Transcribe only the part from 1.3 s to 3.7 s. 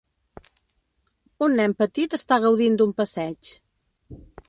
Un nen petit està gaudint d'un passeig.